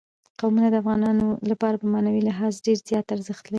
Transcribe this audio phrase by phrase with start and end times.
[0.39, 3.49] قومونه د افغانانو لپاره په معنوي لحاظ ډېر زیات ارزښت لري.